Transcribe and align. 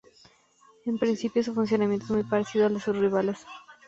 En 0.85 0.97
principio, 0.97 1.43
su 1.43 1.53
funcionamiento 1.53 2.05
es 2.05 2.09
muy 2.13 2.23
parecido 2.23 2.65
al 2.65 2.73
de 2.73 2.79
sus 2.79 2.97
rivales. 2.97 3.45